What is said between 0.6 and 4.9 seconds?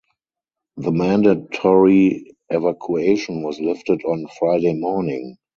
The mandatory evacuation was lifted on Friday